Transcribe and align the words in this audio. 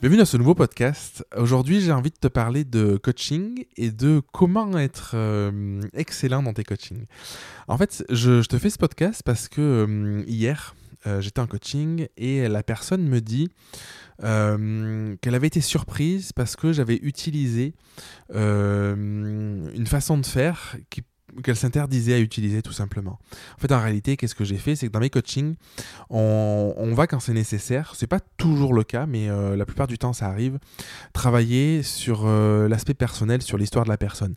Bienvenue 0.00 0.20
dans 0.20 0.26
ce 0.26 0.36
nouveau 0.36 0.54
podcast. 0.54 1.26
Aujourd'hui, 1.36 1.80
j'ai 1.80 1.90
envie 1.90 2.10
de 2.10 2.16
te 2.16 2.28
parler 2.28 2.62
de 2.62 2.96
coaching 2.98 3.64
et 3.76 3.90
de 3.90 4.22
comment 4.32 4.78
être 4.78 5.10
euh, 5.14 5.80
excellent 5.92 6.40
dans 6.40 6.52
tes 6.52 6.62
coachings. 6.62 7.06
En 7.66 7.76
fait, 7.76 8.04
je, 8.08 8.40
te 8.46 8.58
fais 8.58 8.70
ce 8.70 8.78
podcast 8.78 9.24
parce 9.24 9.48
que 9.48 9.60
euh, 9.60 10.22
hier, 10.28 10.76
euh, 11.08 11.20
j'étais 11.20 11.40
en 11.40 11.48
coaching 11.48 12.06
et 12.16 12.46
la 12.46 12.62
personne 12.62 13.08
me 13.08 13.20
dit 13.20 13.48
qu'elle 14.20 15.34
avait 15.34 15.48
été 15.48 15.60
surprise 15.60 16.32
parce 16.32 16.54
que 16.54 16.72
j'avais 16.72 17.00
utilisé 17.02 17.74
une 18.32 19.86
façon 19.86 20.16
de 20.16 20.26
faire 20.26 20.76
qui 20.90 21.02
qu'elle 21.42 21.56
s'interdisait 21.56 22.14
à 22.14 22.18
utiliser 22.18 22.62
tout 22.62 22.72
simplement. 22.72 23.18
En 23.56 23.60
fait, 23.60 23.72
en 23.72 23.80
réalité, 23.80 24.16
qu'est-ce 24.16 24.34
que 24.34 24.44
j'ai 24.44 24.56
fait? 24.56 24.76
C'est 24.76 24.88
que 24.88 24.92
dans 24.92 25.00
mes 25.00 25.10
coachings, 25.10 25.54
on, 26.10 26.92
va 26.94 27.06
quand 27.06 27.20
c'est 27.20 27.32
nécessaire, 27.32 27.92
c'est 27.94 28.06
pas 28.06 28.20
toujours 28.20 28.74
le 28.74 28.82
cas, 28.82 29.06
mais 29.06 29.28
euh, 29.28 29.56
la 29.56 29.64
plupart 29.64 29.86
du 29.86 29.98
temps 29.98 30.12
ça 30.12 30.26
arrive, 30.26 30.58
travailler 31.12 31.82
sur 31.82 32.22
euh, 32.24 32.68
l'aspect 32.68 32.94
personnel, 32.94 33.42
sur 33.42 33.56
l'histoire 33.56 33.84
de 33.84 33.90
la 33.90 33.98
personne. 33.98 34.34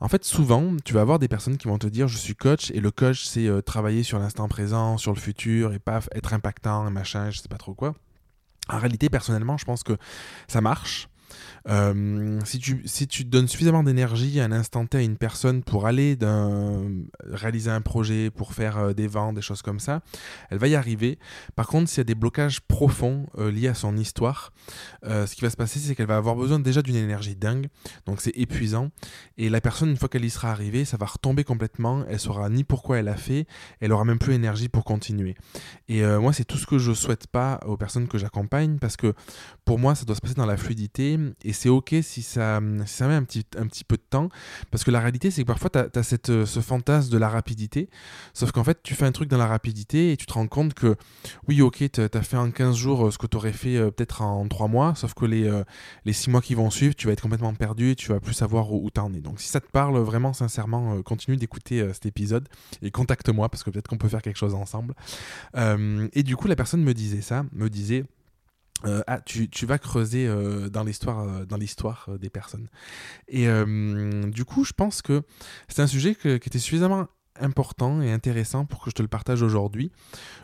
En 0.00 0.08
fait, 0.08 0.24
souvent, 0.24 0.76
tu 0.84 0.94
vas 0.94 1.00
avoir 1.00 1.18
des 1.18 1.28
personnes 1.28 1.56
qui 1.56 1.66
vont 1.66 1.78
te 1.78 1.86
dire 1.86 2.08
je 2.08 2.18
suis 2.18 2.36
coach, 2.36 2.70
et 2.70 2.80
le 2.80 2.90
coach 2.90 3.24
c'est 3.24 3.48
euh, 3.48 3.62
travailler 3.62 4.02
sur 4.02 4.18
l'instant 4.18 4.46
présent, 4.48 4.98
sur 4.98 5.12
le 5.12 5.18
futur, 5.18 5.72
et 5.72 5.78
pas 5.78 6.00
être 6.12 6.34
impactant, 6.34 6.88
machin, 6.90 7.30
je 7.30 7.40
sais 7.40 7.48
pas 7.48 7.58
trop 7.58 7.74
quoi. 7.74 7.94
En 8.68 8.78
réalité, 8.78 9.10
personnellement, 9.10 9.58
je 9.58 9.64
pense 9.64 9.82
que 9.82 9.96
ça 10.48 10.60
marche. 10.60 11.08
Euh, 11.68 12.38
si, 12.44 12.58
tu, 12.58 12.82
si 12.84 13.06
tu 13.06 13.24
donnes 13.24 13.48
suffisamment 13.48 13.82
d'énergie 13.82 14.40
à 14.40 14.44
un 14.44 14.52
instant 14.52 14.86
T 14.86 14.98
à 14.98 15.00
une 15.00 15.16
personne 15.16 15.62
pour 15.62 15.86
aller 15.86 16.16
réaliser 17.24 17.70
un 17.70 17.80
projet, 17.80 18.30
pour 18.30 18.52
faire 18.52 18.78
euh, 18.78 18.92
des 18.92 19.06
ventes, 19.06 19.34
des 19.34 19.42
choses 19.42 19.62
comme 19.62 19.80
ça, 19.80 20.00
elle 20.50 20.58
va 20.58 20.68
y 20.68 20.74
arriver. 20.74 21.18
Par 21.56 21.66
contre, 21.66 21.88
s'il 21.88 21.98
y 21.98 22.00
a 22.02 22.04
des 22.04 22.14
blocages 22.14 22.60
profonds 22.60 23.26
euh, 23.38 23.50
liés 23.50 23.68
à 23.68 23.74
son 23.74 23.96
histoire, 23.96 24.52
ce 25.04 25.34
qui 25.34 25.42
va 25.42 25.50
se 25.50 25.56
passer, 25.56 25.78
c'est 25.78 25.94
qu'elle 25.94 26.06
va 26.06 26.16
avoir 26.16 26.34
besoin 26.34 26.58
déjà 26.58 26.82
d'une 26.82 26.96
énergie 26.96 27.36
dingue. 27.36 27.68
Donc 28.06 28.20
c'est 28.20 28.36
épuisant. 28.36 28.90
Et 29.36 29.48
la 29.48 29.60
personne, 29.60 29.90
une 29.90 29.96
fois 29.96 30.08
qu'elle 30.08 30.24
y 30.24 30.30
sera 30.30 30.50
arrivée, 30.50 30.84
ça 30.84 30.96
va 30.96 31.06
retomber 31.06 31.44
complètement. 31.44 32.04
Elle 32.08 32.18
saura 32.18 32.48
ni 32.48 32.64
pourquoi 32.64 32.98
elle 32.98 33.08
a 33.08 33.16
fait, 33.16 33.46
elle 33.80 33.92
aura 33.92 34.04
même 34.04 34.18
plus 34.18 34.32
l'énergie 34.32 34.68
pour 34.68 34.84
continuer. 34.84 35.34
Et 35.88 36.02
moi, 36.04 36.32
c'est 36.32 36.44
tout 36.44 36.56
ce 36.56 36.66
que 36.66 36.78
je 36.78 36.92
souhaite 36.92 37.26
pas 37.26 37.60
aux 37.66 37.76
personnes 37.76 38.08
que 38.08 38.18
j'accompagne 38.18 38.78
parce 38.78 38.96
que 38.96 39.14
pour 39.64 39.78
moi, 39.78 39.94
ça 39.94 40.04
doit 40.04 40.16
se 40.16 40.20
passer 40.20 40.34
dans 40.34 40.46
la 40.46 40.56
fluidité 40.56 41.18
et 41.44 41.52
c'est 41.52 41.68
ok 41.68 41.94
si 42.02 42.22
ça, 42.22 42.60
met 42.60 42.84
un 43.14 43.24
petit, 43.24 43.84
peu 43.84 43.96
de 43.96 44.02
temps, 44.08 44.28
parce 44.70 44.84
que 44.84 44.90
la 44.90 45.00
réalité, 45.00 45.30
c'est 45.30 45.42
que 45.42 45.46
parfois, 45.46 45.70
tu 45.70 45.78
as, 45.78 46.18
euh, 46.30 46.46
ce 46.46 46.60
fantasme 46.60 47.10
de 47.10 47.18
la 47.18 47.28
rapidité, 47.28 47.88
sauf 48.32 48.52
qu'en 48.52 48.64
fait, 48.64 48.80
tu 48.82 48.94
fais 48.94 49.04
un 49.04 49.12
truc 49.12 49.28
dans 49.28 49.38
la 49.38 49.46
rapidité 49.46 50.12
et 50.12 50.16
tu 50.16 50.26
te 50.26 50.32
rends 50.32 50.46
compte 50.46 50.74
que, 50.74 50.96
oui, 51.48 51.62
ok, 51.62 51.90
tu 51.90 52.00
as 52.00 52.22
fait 52.22 52.36
en 52.36 52.50
15 52.50 52.76
jours 52.76 53.06
euh, 53.06 53.10
ce 53.10 53.18
que 53.18 53.26
tu 53.26 53.36
aurais 53.36 53.52
fait 53.52 53.76
euh, 53.76 53.90
peut-être 53.90 54.22
en 54.22 54.46
3 54.46 54.68
mois, 54.68 54.94
sauf 54.94 55.14
que 55.14 55.24
les, 55.24 55.50
les 56.04 56.12
6 56.12 56.30
mois 56.30 56.40
qui 56.40 56.54
vont 56.54 56.70
suivre, 56.70 56.94
tu 56.94 57.06
vas 57.06 57.12
être 57.12 57.22
complètement 57.22 57.54
perdu 57.54 57.90
et 57.90 57.96
tu 57.96 58.10
vas 58.10 58.20
plus 58.20 58.34
savoir 58.34 58.72
où, 58.72 58.90
tu 58.90 59.00
en 59.00 59.12
es. 59.14 59.20
Donc, 59.20 59.40
si 59.40 59.48
ça 59.48 59.60
te 59.60 59.70
parle 59.70 59.98
vraiment 59.98 60.32
sincèrement, 60.32 61.02
continue 61.02 61.36
d'écouter 61.36 61.86
cet 61.92 62.06
épisode 62.06 62.48
et 62.82 62.90
contacte-moi, 62.90 63.48
parce 63.48 63.62
que 63.62 63.70
peut-être 63.70 63.88
qu'on 63.88 63.98
peut 63.98 64.08
faire 64.08 64.22
quelque 64.22 64.38
chose 64.38 64.54
ensemble. 64.54 64.94
et 65.56 66.22
du 66.22 66.36
coup, 66.36 66.48
la 66.48 66.56
personne 66.56 66.82
me 66.82 66.94
disait 66.94 67.22
ça, 67.22 67.44
me 67.52 67.68
disait... 67.68 68.04
Euh, 68.86 69.02
ah, 69.06 69.20
tu, 69.20 69.66
vas 69.66 69.78
creuser 69.78 70.26
euh, 70.26 70.68
dans 70.68 70.84
l'histoire 70.84 71.20
euh, 71.20 71.44
dans 71.44 71.56
l'histoire 71.56 72.08
des 72.18 72.30
personnes. 72.30 72.68
Et 73.28 73.46
du 74.30 74.44
coup, 74.44 74.64
je 74.64 74.72
pense 74.72 75.02
que 75.02 75.22
c'est 75.68 75.82
un 75.82 75.86
sujet 75.86 76.14
qui 76.14 76.28
était 76.28 76.58
suffisamment 76.58 77.08
important 77.40 78.00
et 78.02 78.12
intéressant 78.12 78.64
pour 78.64 78.82
que 78.82 78.90
je 78.90 78.94
te 78.94 79.02
le 79.02 79.08
partage 79.08 79.42
aujourd'hui. 79.42 79.90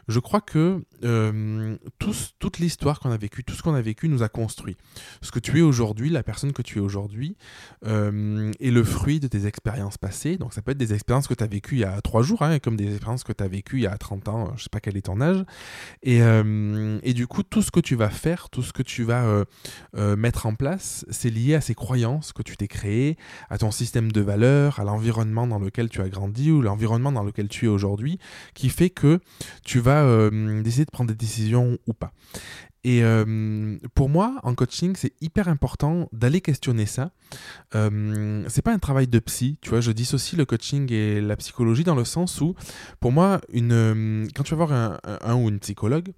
Je 0.09 0.19
crois 0.19 0.41
que 0.41 0.83
euh, 1.05 1.77
toute 1.99 2.59
l'histoire 2.59 2.99
qu'on 2.99 3.13
a 3.13 3.17
vécue, 3.17 3.45
tout 3.45 3.55
ce 3.55 3.63
qu'on 3.63 3.75
a 3.75 3.81
vécu 3.81 4.09
nous 4.09 4.23
a 4.23 4.29
construit. 4.29 4.77
Ce 5.23 5.31
que 5.31 5.39
tu 5.39 5.59
es 5.59 5.63
aujourd'hui, 5.63 6.11
la 6.11 6.23
personne 6.23 6.53
que 6.53 6.63
tu 6.63 6.79
es 6.79 6.81
aujourd'hui, 6.81 7.37
euh, 7.87 8.51
est 8.59 8.73
le 8.73 8.83
fruit 8.83 9.21
de 9.21 9.29
tes 9.29 9.47
expériences 9.47 9.99
passées. 9.99 10.37
Donc 10.37 10.53
ça 10.53 10.63
peut 10.63 10.73
être 10.73 10.79
des 10.79 10.93
expériences 10.93 11.29
que 11.29 11.35
tu 11.35 11.45
as 11.45 11.47
vécues 11.47 11.77
il 11.77 11.81
y 11.81 11.85
a 11.85 12.01
trois 12.01 12.23
jours, 12.23 12.43
hein, 12.43 12.59
comme 12.59 12.77
des 12.77 12.91
expériences 12.91 13.23
que 13.23 13.33
tu 13.33 13.45
as 13.45 13.49
vécues 13.49 13.77
il 13.77 13.83
y 13.83 13.87
a 13.87 13.97
30 13.97 14.29
ans, 14.29 14.53
je 14.57 14.65
sais 14.65 14.69
pas 14.71 14.81
quel 14.81 14.97
est 14.97 15.03
ton 15.03 15.21
âge. 15.21 15.45
Et, 16.03 16.23
euh, 16.23 16.99
et, 17.05 17.15
du 17.15 17.27
coup, 17.29 17.45
tout 17.45 17.63
ce 17.63 17.71
que 17.71 17.81
tu 17.81 17.95
vas 17.95 18.11
faire, 18.11 18.51
tout 18.51 18.63
ce 18.63 18.73
que 18.73 18.83
tu 18.83 19.05
vas 19.05 19.45
mettre 19.95 20.47
en 20.47 20.55
place, 20.55 21.05
c'est 21.11 21.31
lié 21.31 21.55
à 21.55 21.61
ces 21.61 21.75
croyances 21.75 22.33
que 22.33 22.43
tu 22.43 22.57
t'es 22.57 22.69
créées, 22.69 23.17
à 23.49 23.59
ton 23.59 23.71
système 23.71 24.11
de 24.11 24.21
valeurs, 24.21 24.81
à 24.81 24.85
l'environnement 24.85 25.47
dans 25.47 25.59
lequel 25.59 25.89
tu 25.89 26.01
as 26.01 26.09
grandi 26.09 26.51
ou 26.51 26.63
l'environnement 26.63 26.80
environnement 26.81 27.13
dans 27.13 27.23
lequel 27.23 27.49
tu 27.49 27.67
es 27.67 27.69
aujourd'hui 27.69 28.19
qui 28.55 28.71
fait 28.71 28.91
que 28.91 29.21
tu 29.65 29.81
vas 29.81 30.03
euh, 30.05 30.63
décider 30.63 30.87
de 30.87 30.91
prendre 30.91 31.11
des 31.11 31.17
décisions 31.17 31.79
ou 31.87 31.93
pas. 31.93 32.13
Et 32.83 33.05
euh, 33.05 33.77
pour 33.95 34.09
moi, 34.09 34.41
en 34.43 34.55
coaching, 34.55 34.95
c'est 34.97 35.13
hyper 35.21 35.49
important 35.49 36.09
d'aller 36.13 36.41
questionner 36.41 36.87
ça. 36.87 37.11
Euh, 37.75 38.43
c'est 38.49 38.63
pas 38.63 38.73
un 38.73 38.79
travail 38.79 39.07
de 39.07 39.19
psy, 39.19 39.59
tu 39.61 39.69
vois. 39.69 39.83
Je 39.83 39.93
dissocie 39.93 40.39
le 40.39 40.47
coaching 40.47 40.91
et 40.91 41.21
la 41.21 41.37
psychologie 41.37 41.85
dans 41.85 41.95
le 41.95 42.07
sens 42.07 42.41
où, 42.41 42.55
pour 42.99 43.13
moi, 43.13 43.43
une, 43.53 44.29
quand 44.35 44.45
tu 44.45 44.55
vas 44.55 44.65
voir 44.65 45.01
un 45.05 45.35
ou 45.35 45.51
une 45.51 45.59
psychologue, 45.59 46.15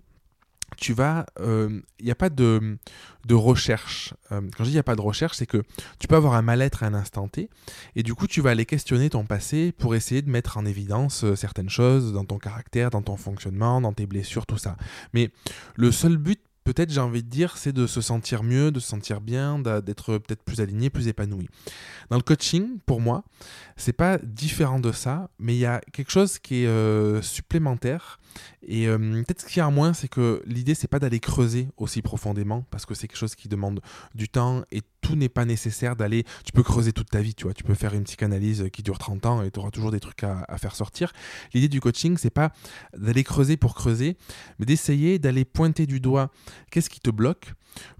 tu 0.77 0.93
vas, 0.93 1.27
il 1.38 1.44
euh, 1.44 1.81
n'y 2.03 2.10
a 2.10 2.15
pas 2.15 2.31
de, 2.31 2.78
de 3.27 3.34
recherche. 3.34 4.15
Euh, 4.31 4.41
quand 4.56 4.65
je 4.65 4.65
dis 4.65 4.71
il 4.71 4.75
n'y 4.75 4.78
a 4.78 4.84
pas 4.84 4.97
de 4.97 5.00
recherche, 5.00 5.37
c'est 5.37 5.47
que 5.47 5.62
tu 5.99 6.09
peux 6.09 6.16
avoir 6.16 6.34
un 6.34 6.43
mal-être 6.43 6.83
à 6.83 6.87
un 6.87 6.94
instant 6.94 7.28
T, 7.28 7.49
et 7.97 8.03
du 8.03 8.15
coup 8.15 8.27
tu 8.27 8.41
vas 8.41 8.50
aller 8.50 8.66
questionner 8.66 9.10
ton 9.10 9.25
passé 9.25 9.72
pour 9.72 9.94
essayer 9.94 10.22
de 10.22 10.31
mettre 10.31 10.59
en 10.59 10.65
évidence 10.65 11.25
euh, 11.25 11.37
certaines 11.37 11.71
choses 11.71 12.12
dans 12.12 12.25
ton 12.25 12.38
caractère, 12.38 12.91
dans 12.91 13.03
ton 13.03 13.16
fonctionnement, 13.16 13.81
dans 13.81 13.93
tes 13.93 14.06
blessures, 14.06 14.47
tout 14.47 14.59
ça. 14.59 14.77
Mais 15.12 15.31
le 15.77 15.93
seul 15.93 16.16
but 16.16 16.41
peut-être 16.65 16.91
j'ai 16.91 17.00
envie 17.00 17.25
de 17.25 17.28
dire, 17.28 17.56
c'est 17.56 17.72
de 17.72 17.89
se 17.89 18.00
sentir 18.00 18.44
mieux, 18.44 18.71
de 18.71 18.78
se 18.78 18.89
sentir 18.89 19.21
bien, 19.21 19.59
d'être 19.59 20.19
peut-être 20.19 20.44
plus 20.44 20.60
aligné, 20.60 20.91
plus 20.91 21.09
épanoui. 21.09 21.49
Dans 22.09 22.16
le 22.16 22.22
coaching, 22.22 22.78
pour 22.87 23.00
moi, 23.00 23.25
c'est 23.77 23.93
pas 23.93 24.16
différent 24.19 24.78
de 24.78 24.93
ça, 24.93 25.28
mais 25.41 25.56
il 25.56 25.59
y 25.59 25.66
a 25.66 25.81
quelque 25.93 26.12
chose 26.12 26.39
qui 26.39 26.62
est 26.62 27.22
supplémentaire 27.22 28.21
et 28.66 28.88
euh, 28.88 28.98
peut-être 28.98 29.43
ce 29.43 29.47
qu'il 29.47 29.59
y 29.59 29.60
a 29.60 29.70
moins, 29.70 29.93
c'est 29.93 30.09
que 30.09 30.43
l'idée, 30.47 30.75
c'est 30.75 30.88
pas 30.88 30.98
d'aller 30.98 31.20
creuser 31.20 31.69
aussi 31.76 32.03
profondément, 32.03 32.65
parce 32.70 32.87
que 32.87 32.94
c'est 32.94 33.09
quelque 33.09 33.19
chose 33.19 33.34
qui 33.34 33.48
demande 33.48 33.81
du 34.15 34.28
temps 34.28 34.62
et 34.70 34.82
tout 35.00 35.16
n'est 35.16 35.28
pas 35.28 35.44
nécessaire 35.44 35.97
d'aller. 35.97 36.25
Tu 36.44 36.53
peux 36.53 36.62
creuser 36.62 36.92
toute 36.92 37.10
ta 37.10 37.21
vie, 37.21 37.34
tu 37.34 37.44
vois. 37.44 37.54
Tu 37.54 37.65
peux 37.65 37.75
faire 37.75 37.94
une 37.94 38.04
psychanalyse 38.04 38.69
qui 38.72 38.82
dure 38.82 38.98
30 38.98 39.26
ans 39.26 39.42
et 39.42 39.50
tu 39.50 39.59
auras 39.59 39.71
toujours 39.71 39.91
des 39.91 40.00
trucs 40.00 40.22
à, 40.22 40.44
à 40.48 40.59
faire 40.59 40.76
sortir. 40.76 41.12
L'idée 41.54 41.69
du 41.69 41.81
coaching, 41.81 42.16
c'est 42.16 42.31
pas 42.31 42.53
d'aller 42.97 43.25
creuser 43.25 43.56
pour 43.56 43.75
creuser, 43.75 44.16
mais 44.59 44.66
d'essayer 44.66 45.19
d'aller 45.19 45.44
pointer 45.44 45.87
du 45.87 46.00
doigt 46.00 46.31
qu'est-ce 46.71 46.91
qui 46.91 47.00
te 47.00 47.10
bloque 47.10 47.53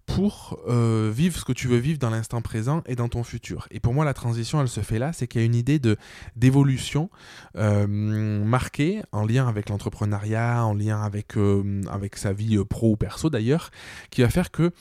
pour 0.07 0.59
euh, 0.69 1.11
vivre 1.15 1.39
ce 1.39 1.45
que 1.45 1.53
tu 1.53 1.69
veux 1.69 1.79
vivre 1.79 1.99
dans 1.99 2.11
l'instant 2.11 2.43
présent 2.43 2.83
et 2.87 2.97
dans 2.97 3.09
ton 3.09 3.23
futur. 3.23 3.67
Et 3.71 3.81
pour 3.81 3.95
moi, 3.95 4.05
la 4.05 4.15
transition, 4.15 4.61
elle 4.61 4.69
se 4.69 4.81
fait 4.81 4.99
là, 4.99 5.13
c'est 5.13 5.27
qu'il 5.27 5.41
y 5.41 5.45
a 5.45 5.47
une 5.47 5.55
idée 5.55 5.79
de 5.79 5.97
d'évolution 6.37 7.11
euh, 7.57 7.87
marquée 7.87 9.03
en 9.13 9.25
lien 9.25 9.49
avec 9.49 9.69
l'entrepreneuriat, 9.69 10.65
en 10.65 10.75
lien 10.75 11.03
avec, 11.03 11.37
euh, 11.37 11.83
avec 11.91 12.17
sa 12.17 12.33
vie 12.33 12.59
pro 12.65 12.93
ou 12.93 12.97
perso 12.97 13.31
d'ailleurs, 13.31 13.71
qui 14.11 14.23
va 14.23 14.29
faire 14.29 14.51
que 14.51 14.73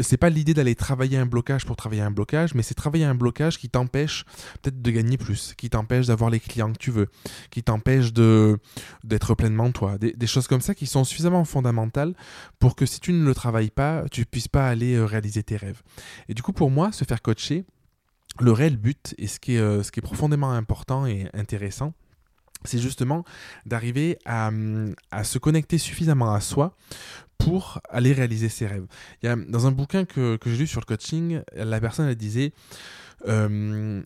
c'est 0.00 0.16
pas 0.16 0.30
l'idée 0.30 0.54
d'aller 0.54 0.74
travailler 0.74 1.18
un 1.18 1.26
blocage 1.26 1.64
pour 1.66 1.76
travailler 1.76 2.02
un 2.02 2.10
blocage, 2.10 2.54
mais 2.54 2.62
c'est 2.62 2.74
travailler 2.74 3.04
un 3.04 3.14
blocage 3.14 3.58
qui 3.58 3.68
t'empêche 3.68 4.24
peut-être 4.60 4.80
de 4.80 4.90
gagner 4.90 5.16
plus, 5.16 5.54
qui 5.56 5.70
t'empêche 5.70 6.06
d'avoir 6.06 6.30
les 6.30 6.40
clients 6.40 6.72
que 6.72 6.78
tu 6.78 6.90
veux, 6.90 7.08
qui 7.50 7.62
t'empêche 7.62 8.12
de 8.12 8.58
d'être 9.04 9.34
pleinement 9.34 9.70
toi. 9.72 9.98
Des, 9.98 10.12
des, 10.12 10.26
choses 10.26 10.46
comme 10.46 10.60
ça 10.60 10.74
qui 10.74 10.86
sont 10.86 11.04
suffisamment 11.04 11.44
fondamentales 11.44 12.14
pour 12.58 12.76
que 12.76 12.86
si 12.86 13.00
tu 13.00 13.12
ne 13.12 13.24
le 13.24 13.34
travailles 13.34 13.70
pas, 13.70 14.04
tu 14.10 14.24
puisses 14.24 14.48
pas 14.52 14.68
aller 14.68 14.94
euh, 14.94 15.04
réaliser 15.04 15.42
tes 15.42 15.56
rêves. 15.56 15.82
Et 16.28 16.34
du 16.34 16.42
coup, 16.42 16.52
pour 16.52 16.70
moi, 16.70 16.92
se 16.92 17.04
faire 17.04 17.22
coacher, 17.22 17.64
le 18.40 18.52
réel 18.52 18.76
but 18.76 19.14
et 19.18 19.26
ce 19.26 19.40
qui 19.40 19.56
est, 19.56 19.58
euh, 19.58 19.82
ce 19.82 19.90
qui 19.90 20.00
est 20.00 20.02
profondément 20.02 20.52
important 20.52 21.06
et 21.06 21.28
intéressant, 21.34 21.92
c'est 22.64 22.78
justement 22.78 23.24
d'arriver 23.66 24.18
à, 24.24 24.50
à, 25.10 25.24
se 25.24 25.38
connecter 25.38 25.78
suffisamment 25.78 26.32
à 26.32 26.40
soi 26.40 26.76
pour 27.36 27.80
aller 27.88 28.12
réaliser 28.12 28.48
ses 28.48 28.68
rêves. 28.68 28.86
Il 29.22 29.26
y 29.26 29.28
a, 29.28 29.34
dans 29.34 29.66
un 29.66 29.72
bouquin 29.72 30.04
que, 30.04 30.36
que 30.36 30.48
j'ai 30.48 30.58
lu 30.58 30.66
sur 30.68 30.80
le 30.80 30.86
coaching, 30.86 31.40
la 31.54 31.80
personne 31.80 32.12
disait 32.14 32.52
euh, 33.28 34.02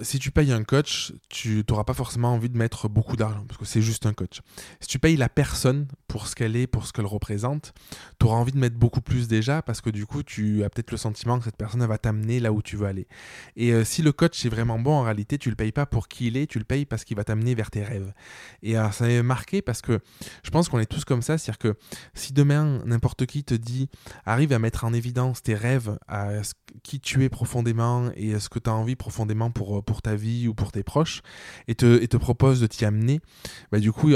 si 0.00 0.18
tu 0.18 0.30
payes 0.30 0.52
un 0.52 0.62
coach, 0.64 1.12
tu 1.28 1.64
n'auras 1.68 1.84
pas 1.84 1.94
forcément 1.94 2.32
envie 2.32 2.48
de 2.48 2.56
mettre 2.56 2.88
beaucoup 2.88 3.16
d'argent 3.16 3.44
parce 3.46 3.58
que 3.58 3.64
c'est 3.64 3.82
juste 3.82 4.06
un 4.06 4.12
coach. 4.12 4.40
Si 4.80 4.88
tu 4.88 4.98
payes 4.98 5.16
la 5.16 5.28
personne 5.28 5.86
pour 6.08 6.28
ce 6.28 6.34
qu'elle 6.34 6.56
est, 6.56 6.66
pour 6.66 6.86
ce 6.86 6.92
qu'elle 6.92 7.06
représente, 7.06 7.72
tu 8.18 8.26
auras 8.26 8.36
envie 8.36 8.52
de 8.52 8.58
mettre 8.58 8.76
beaucoup 8.76 9.00
plus 9.00 9.28
déjà 9.28 9.62
parce 9.62 9.80
que 9.80 9.90
du 9.90 10.06
coup, 10.06 10.22
tu 10.22 10.62
as 10.64 10.70
peut-être 10.70 10.90
le 10.90 10.96
sentiment 10.96 11.38
que 11.38 11.44
cette 11.44 11.56
personne 11.56 11.84
va 11.84 11.98
t'amener 11.98 12.40
là 12.40 12.52
où 12.52 12.62
tu 12.62 12.76
veux 12.76 12.86
aller. 12.86 13.08
Et 13.56 13.72
euh, 13.72 13.84
si 13.84 14.02
le 14.02 14.12
coach 14.12 14.44
est 14.44 14.48
vraiment 14.48 14.78
bon, 14.78 14.92
en 14.92 15.02
réalité, 15.02 15.38
tu 15.38 15.50
le 15.50 15.56
payes 15.56 15.72
pas 15.72 15.86
pour 15.86 16.08
qui 16.08 16.28
il 16.28 16.36
est, 16.36 16.46
tu 16.46 16.58
le 16.58 16.64
payes 16.64 16.84
parce 16.84 17.04
qu'il 17.04 17.16
va 17.16 17.24
t'amener 17.24 17.54
vers 17.54 17.70
tes 17.70 17.82
rêves. 17.82 18.12
Et 18.62 18.78
euh, 18.78 18.90
ça 18.90 19.06
m'a 19.06 19.22
marqué 19.22 19.62
parce 19.62 19.82
que 19.82 20.00
je 20.44 20.50
pense 20.50 20.68
qu'on 20.68 20.78
est 20.78 20.86
tous 20.86 21.04
comme 21.04 21.22
ça, 21.22 21.38
c'est-à-dire 21.38 21.58
que 21.58 21.74
si 22.14 22.32
demain 22.32 22.82
n'importe 22.84 23.26
qui 23.26 23.42
te 23.42 23.54
dit 23.54 23.88
arrive 24.26 24.52
à 24.52 24.58
mettre 24.58 24.84
en 24.84 24.92
évidence 24.92 25.42
tes 25.42 25.54
rêves, 25.54 25.98
à 26.06 26.30
qui 26.82 27.00
tu 27.00 27.24
es 27.24 27.28
profondément 27.28 28.10
et 28.14 28.38
ce 28.38 28.48
que 28.48 28.59
tu 28.60 28.70
as 28.70 28.74
envie 28.74 28.96
profondément 28.96 29.50
pour, 29.50 29.78
euh, 29.78 29.82
pour 29.82 30.02
ta 30.02 30.14
vie 30.14 30.48
ou 30.48 30.54
pour 30.54 30.72
tes 30.72 30.82
proches 30.82 31.22
et 31.68 31.74
te, 31.74 32.02
et 32.02 32.08
te 32.08 32.16
propose 32.16 32.60
de 32.60 32.66
t'y 32.66 32.84
amener, 32.84 33.20
bah, 33.72 33.78
du 33.78 33.92
coup, 33.92 34.12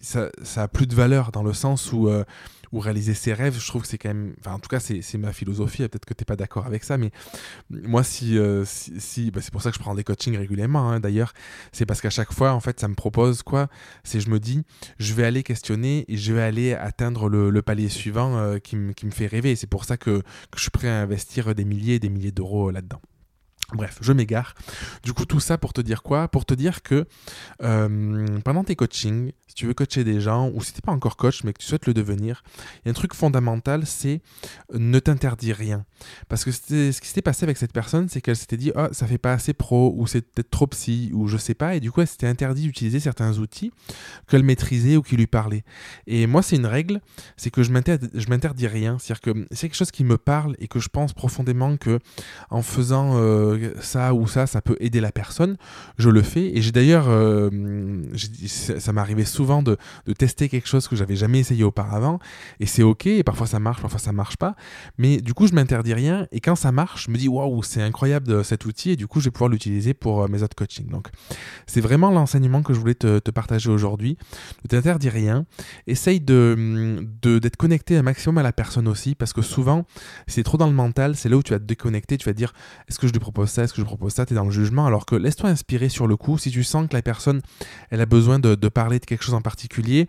ça, 0.00 0.30
ça 0.42 0.64
a 0.64 0.68
plus 0.68 0.86
de 0.86 0.94
valeur 0.94 1.32
dans 1.32 1.42
le 1.42 1.52
sens 1.52 1.92
où, 1.92 2.08
euh, 2.08 2.24
ou 2.72 2.80
réaliser 2.80 3.14
ses 3.14 3.32
rêves, 3.32 3.58
je 3.58 3.66
trouve 3.66 3.82
que 3.82 3.88
c'est 3.88 3.98
quand 3.98 4.08
même, 4.08 4.34
enfin 4.40 4.52
en 4.52 4.58
tout 4.58 4.68
cas 4.68 4.80
c'est 4.80 5.18
ma 5.18 5.32
philosophie, 5.32 5.86
peut-être 5.88 6.04
que 6.04 6.14
tu 6.14 6.22
n'es 6.22 6.26
pas 6.26 6.36
d'accord 6.36 6.66
avec 6.66 6.84
ça, 6.84 6.98
mais 6.98 7.10
moi 7.70 8.02
si, 8.02 8.38
euh, 8.38 8.64
si, 8.66 9.30
bah, 9.30 9.40
c'est 9.42 9.52
pour 9.52 9.62
ça 9.62 9.70
que 9.70 9.76
je 9.76 9.80
prends 9.80 9.94
des 9.94 10.04
coachings 10.04 10.36
régulièrement 10.36 10.90
hein, 10.90 11.00
d'ailleurs, 11.00 11.32
c'est 11.72 11.86
parce 11.86 12.00
qu'à 12.00 12.10
chaque 12.10 12.32
fois 12.32 12.52
en 12.52 12.60
fait 12.60 12.80
ça 12.80 12.88
me 12.88 12.94
propose 12.94 13.42
quoi, 13.42 13.68
c'est 14.04 14.20
je 14.20 14.30
me 14.30 14.38
dis 14.38 14.62
je 14.98 15.14
vais 15.14 15.24
aller 15.24 15.42
questionner 15.42 16.04
et 16.08 16.16
je 16.16 16.32
vais 16.32 16.42
aller 16.42 16.74
atteindre 16.74 17.28
le, 17.28 17.62
palier 17.62 17.88
suivant 17.88 18.36
euh, 18.36 18.58
qui, 18.58 18.76
me 18.76 18.92
fait 19.10 19.26
rêver, 19.26 19.56
c'est 19.56 19.66
pour 19.66 19.84
ça 19.84 19.96
que, 19.96 20.20
que 20.20 20.56
je 20.56 20.62
suis 20.62 20.70
prêt 20.70 20.88
à 20.88 21.00
investir 21.00 21.54
des 21.54 21.64
milliers 21.64 21.94
et 21.94 21.98
des 21.98 22.10
milliers 22.10 22.32
d'euros 22.32 22.70
là-dedans. 22.70 23.00
Bref, 23.74 23.98
je 24.00 24.12
m'égare. 24.12 24.54
Du 25.02 25.12
coup, 25.12 25.24
tout 25.24 25.40
ça 25.40 25.58
pour 25.58 25.72
te 25.72 25.80
dire 25.80 26.04
quoi? 26.04 26.28
Pour 26.28 26.44
te 26.44 26.54
dire 26.54 26.82
que 26.82 27.04
euh, 27.62 28.38
pendant 28.44 28.62
tes 28.62 28.76
coachings, 28.76 29.32
si 29.48 29.54
tu 29.54 29.66
veux 29.66 29.74
coacher 29.74 30.04
des 30.04 30.20
gens, 30.20 30.50
ou 30.54 30.62
si 30.62 30.72
tu 30.72 30.78
n'es 30.78 30.82
pas 30.82 30.92
encore 30.92 31.16
coach, 31.16 31.42
mais 31.42 31.52
que 31.52 31.58
tu 31.58 31.66
souhaites 31.66 31.86
le 31.86 31.94
devenir, 31.94 32.44
il 32.76 32.86
y 32.86 32.88
a 32.88 32.90
un 32.90 32.94
truc 32.94 33.12
fondamental, 33.12 33.84
c'est 33.84 34.22
ne 34.72 34.98
t'interdire 35.00 35.56
rien. 35.56 35.84
Parce 36.28 36.44
que 36.44 36.52
ce 36.52 37.00
qui 37.00 37.08
s'était 37.08 37.22
passé 37.22 37.42
avec 37.42 37.56
cette 37.56 37.72
personne, 37.72 38.08
c'est 38.08 38.20
qu'elle 38.20 38.36
s'était 38.36 38.56
dit, 38.56 38.70
oh, 38.76 38.86
ça 38.92 39.08
fait 39.08 39.18
pas 39.18 39.32
assez 39.32 39.52
pro, 39.52 39.94
ou 39.96 40.06
c'est 40.06 40.20
peut-être 40.20 40.50
trop 40.50 40.68
psy, 40.68 41.10
ou 41.12 41.26
je 41.26 41.36
sais 41.36 41.54
pas, 41.54 41.74
et 41.74 41.80
du 41.80 41.90
coup, 41.90 42.02
elle 42.02 42.06
s'était 42.06 42.28
interdit 42.28 42.62
d'utiliser 42.62 43.00
certains 43.00 43.36
outils 43.38 43.72
qu'elle 44.28 44.44
maîtrisait 44.44 44.96
ou 44.96 45.02
qui 45.02 45.16
lui 45.16 45.26
parlaient. 45.26 45.64
Et 46.06 46.28
moi, 46.28 46.42
c'est 46.42 46.54
une 46.54 46.66
règle, 46.66 47.00
c'est 47.36 47.50
que 47.50 47.64
je 47.64 47.72
m'interdis 47.72 48.68
rien. 48.68 48.98
C'est-à-dire 49.00 49.20
que 49.20 49.46
c'est 49.50 49.68
quelque 49.68 49.76
chose 49.76 49.90
qui 49.90 50.04
me 50.04 50.18
parle 50.18 50.54
et 50.60 50.68
que 50.68 50.78
je 50.78 50.88
pense 50.88 51.14
profondément 51.14 51.76
que 51.76 51.98
en 52.50 52.62
faisant... 52.62 53.16
Euh, 53.16 53.55
ça 53.80 54.14
ou 54.14 54.26
ça, 54.26 54.46
ça 54.46 54.60
peut 54.60 54.76
aider 54.80 55.00
la 55.00 55.12
personne, 55.12 55.56
je 55.98 56.10
le 56.10 56.22
fais. 56.22 56.56
Et 56.56 56.62
j'ai 56.62 56.72
d'ailleurs, 56.72 57.06
euh, 57.08 57.50
ça, 58.46 58.92
m'arrivait 58.92 59.24
souvent 59.24 59.62
de, 59.62 59.76
tester 60.18 60.48
quelque 60.48 60.68
chose 60.68 60.88
que 60.88 60.96
j'avais 60.96 61.16
jamais 61.16 61.40
essayé 61.40 61.64
auparavant. 61.64 62.18
Et 62.60 62.66
c'est 62.66 62.82
ok, 62.82 63.06
et 63.06 63.22
parfois 63.22 63.46
ça 63.46 63.58
marche, 63.58 63.80
parfois 63.80 63.98
ça 63.98 64.12
marche 64.12 64.36
pas. 64.36 64.56
Mais 64.98 65.18
du 65.18 65.34
coup, 65.34 65.46
je 65.46 65.54
m'interdis 65.54 65.94
rien. 65.94 66.26
Et 66.32 66.40
quand 66.40 66.56
ça 66.56 66.72
marche, 66.72 67.06
je 67.06 67.10
me 67.10 67.16
dis, 67.16 67.28
waouh, 67.28 67.62
c'est 67.62 67.82
incroyable 67.82 68.26
de, 68.26 68.42
cet 68.42 68.66
outil. 68.66 68.90
Et 68.90 68.96
du 68.96 69.06
coup, 69.06 69.20
je 69.20 69.26
vais 69.26 69.30
pouvoir 69.30 69.50
l'utiliser 69.50 69.94
pour 69.94 70.22
euh, 70.22 70.28
mes 70.28 70.42
autres 70.42 70.56
coachings. 70.56 70.88
Donc, 70.88 71.08
c'est 71.66 71.80
vraiment 71.80 72.10
l'enseignement 72.10 72.62
que 72.62 72.74
je 72.74 72.78
voulais 72.78 72.94
te, 72.94 73.30
partager 73.30 73.70
aujourd'hui. 73.70 74.16
Ne 74.64 74.68
t'interdis 74.68 75.08
rien. 75.08 75.44
Essaye 75.86 76.20
de, 76.20 77.06
d'être 77.22 77.56
connecté 77.56 77.96
un 77.96 78.02
maximum 78.02 78.38
à 78.38 78.42
la 78.42 78.52
personne 78.52 78.88
aussi. 78.88 79.14
Parce 79.14 79.32
que 79.32 79.42
souvent, 79.42 79.84
c'est 80.26 80.42
trop 80.42 80.56
dans 80.56 80.66
le 80.66 80.72
mental, 80.72 81.16
c'est 81.16 81.28
là 81.28 81.36
où 81.36 81.42
tu 81.42 81.52
vas 81.52 81.58
te 81.58 81.64
déconnecter. 81.64 82.16
Tu 82.18 82.24
vas 82.24 82.32
te 82.32 82.38
dire, 82.38 82.52
est-ce 82.88 82.98
que 82.98 83.06
je 83.06 83.12
lui 83.12 83.20
propose 83.20 83.45
ça, 83.48 83.64
est-ce 83.64 83.72
que 83.72 83.80
je 83.80 83.86
propose 83.86 84.12
ça, 84.12 84.26
tu 84.26 84.32
es 84.32 84.36
dans 84.36 84.44
le 84.44 84.50
jugement, 84.50 84.86
alors 84.86 85.06
que 85.06 85.14
laisse-toi 85.14 85.50
inspirer 85.50 85.88
sur 85.88 86.06
le 86.06 86.16
coup, 86.16 86.38
si 86.38 86.50
tu 86.50 86.64
sens 86.64 86.88
que 86.88 86.94
la 86.94 87.02
personne, 87.02 87.40
elle 87.90 88.00
a 88.00 88.06
besoin 88.06 88.38
de, 88.38 88.54
parler 88.68 88.98
de 88.98 89.04
quelque 89.04 89.22
chose 89.22 89.34
en 89.34 89.40
particulier, 89.40 90.08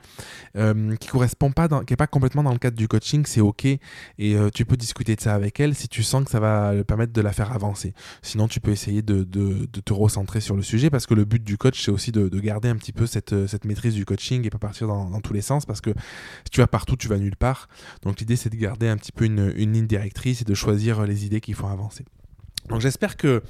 euh, 0.55 0.95
qui 0.95 1.07
correspond 1.07 1.51
pas, 1.51 1.67
qui 1.85 1.93
est 1.93 1.97
pas 1.97 2.07
complètement 2.07 2.43
dans 2.43 2.51
le 2.51 2.57
cadre 2.57 2.77
du 2.77 2.87
coaching, 2.87 3.23
c'est 3.25 3.41
ok, 3.41 3.65
et 3.65 3.79
euh, 4.19 4.49
tu 4.53 4.65
peux 4.65 4.77
discuter 4.77 5.15
de 5.15 5.21
ça 5.21 5.33
avec 5.33 5.59
elle 5.59 5.75
si 5.75 5.87
tu 5.87 6.03
sens 6.03 6.23
que 6.25 6.31
ça 6.31 6.39
va 6.39 6.73
le 6.73 6.83
permettre 6.83 7.13
de 7.13 7.21
la 7.21 7.31
faire 7.31 7.51
avancer. 7.51 7.93
Sinon, 8.21 8.47
tu 8.47 8.59
peux 8.59 8.71
essayer 8.71 9.01
de, 9.01 9.23
te 9.23 9.93
recentrer 9.93 10.41
sur 10.41 10.55
le 10.55 10.63
sujet, 10.63 10.89
parce 10.89 11.05
que 11.05 11.13
le 11.13 11.25
but 11.25 11.43
du 11.43 11.57
coach, 11.57 11.83
c'est 11.83 11.91
aussi 11.91 12.11
de, 12.11 12.27
garder 12.39 12.69
un 12.69 12.75
petit 12.75 12.93
peu 12.93 13.07
cette, 13.07 13.47
cette 13.47 13.65
maîtrise 13.65 13.93
du 13.93 14.05
coaching 14.05 14.45
et 14.45 14.49
pas 14.49 14.57
partir 14.57 14.87
dans, 14.87 15.19
tous 15.21 15.33
les 15.33 15.41
sens, 15.41 15.65
parce 15.65 15.81
que 15.81 15.91
si 16.45 16.51
tu 16.51 16.61
vas 16.61 16.67
partout, 16.67 16.95
tu 16.95 17.07
vas 17.07 17.17
nulle 17.17 17.35
part. 17.35 17.67
Donc 18.03 18.19
l'idée, 18.19 18.35
c'est 18.35 18.49
de 18.49 18.55
garder 18.55 18.87
un 18.87 18.97
petit 18.97 19.11
peu 19.11 19.25
une 19.25 19.51
ligne 19.53 19.87
directrice 19.87 20.41
et 20.41 20.45
de 20.45 20.53
choisir 20.53 21.05
les 21.05 21.25
idées 21.25 21.41
qui 21.41 21.53
font 21.53 21.67
avancer. 21.67 22.05
Donc 22.69 22.81
j'espère 22.81 23.17
que 23.17 23.41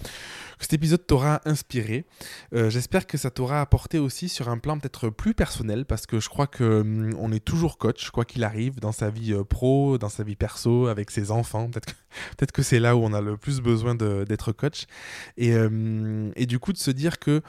cet 0.60 0.74
épisode 0.74 1.06
t'aura 1.06 1.42
inspiré. 1.46 2.06
Euh, 2.54 2.70
j'espère 2.70 3.06
que 3.06 3.18
ça 3.18 3.30
t'aura 3.30 3.62
apporté 3.62 4.00
aussi 4.00 4.28
sur 4.28 4.50
un 4.50 4.58
plan 4.58 4.80
peut-être 4.80 5.10
plus 5.10 5.34
personnel 5.34 5.86
parce 5.86 6.08
que 6.08 6.20
je 6.20 6.30
crois 6.30 6.48
que 6.48 6.82
hum, 6.82 7.14
on 7.20 7.32
est 7.32 7.44
toujours 7.44 7.78
coach 7.78 8.10
quoi 8.10 8.26
qu'il 8.26 8.44
arrive 8.44 8.80
dans 8.80 8.92
sa 8.92 9.10
vie 9.10 9.34
euh, 9.34 9.44
pro, 9.44 9.98
dans 9.98 10.10
sa 10.10 10.24
vie 10.24 10.36
perso, 10.36 10.88
avec 10.88 11.12
ses 11.12 11.30
enfants. 11.32 11.70
Peut-être 11.70 12.52
que, 12.52 12.62
c'est 12.68 12.80
là 12.80 12.96
où 12.96 13.04
on 13.04 13.14
a 13.14 13.22
le 13.22 13.38
plus 13.38 13.62
besoin 13.62 13.96
d'être 13.96 14.52
coach. 14.52 14.86
Et, 15.38 15.56
hum, 15.56 16.32
et, 16.36 16.46
du 16.48 16.60
coup 16.60 16.74
de 16.74 16.78
se 16.78 16.92
dire 16.92 17.20
que 17.20 17.42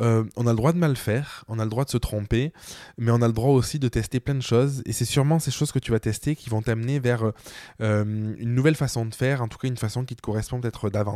euh, 0.00 0.24
on 0.36 0.46
a 0.46 0.50
le 0.50 0.56
droit 0.56 0.72
de 0.72 0.78
mal 0.78 0.96
faire, 0.96 1.44
on 1.48 1.58
a 1.58 1.64
le 1.64 1.70
droit 1.70 1.84
de 1.84 1.90
se 1.90 1.98
tromper, 1.98 2.52
mais 2.96 3.10
on 3.10 3.20
a 3.20 3.26
le 3.26 3.32
droit 3.34 3.52
aussi 3.52 3.78
de 3.78 3.88
tester 3.88 4.20
plein 4.20 4.34
de 4.34 4.42
choses. 4.42 4.82
Et 4.86 4.92
c'est 4.92 5.04
sûrement 5.04 5.38
ces 5.38 5.50
choses 5.50 5.70
que 5.70 5.78
tu 5.78 5.90
vas 5.90 6.00
tester 6.00 6.34
qui 6.34 6.48
vont 6.48 6.62
t'amener 6.62 6.98
vers 6.98 7.32
une 7.80 8.54
nouvelle 8.54 8.74
façon 8.74 9.04
de 9.04 9.14
faire, 9.14 9.42
en 9.42 9.48
tout 9.48 9.58
cas 9.58 9.68
une 9.68 9.76
façon 9.76 10.04
qui 10.04 10.16
te 10.16 10.22
correspond 10.22 10.60
peut-être 10.60 10.88
davantage 10.88 11.13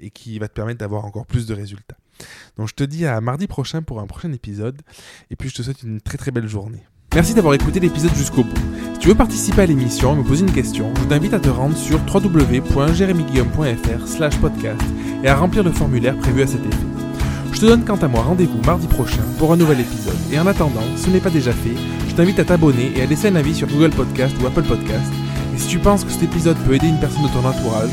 et 0.00 0.10
qui 0.10 0.38
va 0.38 0.48
te 0.48 0.54
permettre 0.54 0.84
avoir 0.84 1.04
encore 1.04 1.26
plus 1.26 1.46
de 1.46 1.54
résultats. 1.54 1.96
Donc 2.56 2.68
je 2.68 2.74
te 2.74 2.84
dis 2.84 3.06
à 3.06 3.20
mardi 3.20 3.46
prochain 3.46 3.82
pour 3.82 4.00
un 4.00 4.06
prochain 4.06 4.32
épisode, 4.32 4.80
et 5.30 5.36
puis 5.36 5.48
je 5.48 5.54
te 5.54 5.62
souhaite 5.62 5.82
une 5.82 6.00
très 6.00 6.18
très 6.18 6.30
belle 6.30 6.48
journée. 6.48 6.84
Merci 7.14 7.34
d'avoir 7.34 7.54
écouté 7.54 7.80
l'épisode 7.80 8.14
jusqu'au 8.14 8.44
bout. 8.44 8.56
Si 8.94 8.98
tu 8.98 9.08
veux 9.08 9.14
participer 9.14 9.62
à 9.62 9.66
l'émission 9.66 10.12
et 10.14 10.16
me 10.18 10.24
poser 10.24 10.44
une 10.44 10.52
question, 10.52 10.92
je 10.96 11.04
t'invite 11.04 11.32
à 11.32 11.40
te 11.40 11.48
rendre 11.48 11.76
sur 11.76 11.98
www.jeremyguillaume.fr 12.12 14.06
slash 14.06 14.38
podcast 14.38 14.82
et 15.22 15.28
à 15.28 15.36
remplir 15.36 15.62
le 15.62 15.72
formulaire 15.72 16.16
prévu 16.18 16.42
à 16.42 16.46
cet 16.46 16.60
effet. 16.66 16.86
Je 17.52 17.60
te 17.60 17.66
donne 17.66 17.86
quant 17.86 17.96
à 17.96 18.08
moi 18.08 18.22
rendez-vous 18.22 18.60
mardi 18.66 18.86
prochain 18.86 19.22
pour 19.38 19.50
un 19.50 19.56
nouvel 19.56 19.80
épisode. 19.80 20.18
Et 20.30 20.38
en 20.38 20.46
attendant, 20.46 20.82
si 20.96 21.04
ce 21.04 21.10
n'est 21.10 21.20
pas 21.20 21.30
déjà 21.30 21.52
fait, 21.52 21.74
je 22.06 22.14
t'invite 22.14 22.38
à 22.38 22.44
t'abonner 22.44 22.92
et 22.94 23.00
à 23.00 23.06
laisser 23.06 23.28
un 23.28 23.36
avis 23.36 23.54
sur 23.54 23.66
Google 23.66 23.92
Podcast 23.96 24.36
ou 24.42 24.46
Apple 24.46 24.64
Podcast. 24.64 25.10
Et 25.54 25.58
si 25.58 25.68
tu 25.68 25.78
penses 25.78 26.04
que 26.04 26.10
cet 26.10 26.24
épisode 26.24 26.58
peut 26.66 26.74
aider 26.74 26.88
une 26.88 27.00
personne 27.00 27.22
de 27.22 27.28
ton 27.28 27.46
entourage, 27.46 27.92